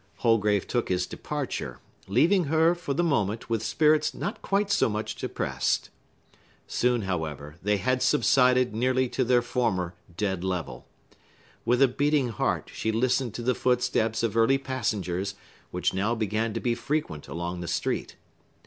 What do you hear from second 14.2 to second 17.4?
of early passengers, which now began to be frequent